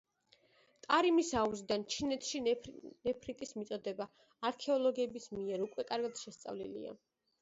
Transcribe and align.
ტარიმის 0.85 1.27
აუზიდან 1.41 1.83
ჩინეთში 1.95 2.41
ნეფრიტის 2.47 3.53
მიწოდება 3.61 4.09
არქეოლოგების 4.51 5.29
მიერ 5.39 5.67
უკვე 5.67 5.87
კარგად 5.93 6.25
შესწავლილია. 6.27 6.97